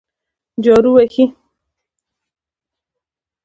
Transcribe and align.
جارو 0.63 0.91
وهي. 0.95 1.25